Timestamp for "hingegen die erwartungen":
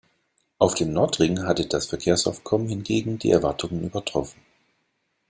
2.67-3.83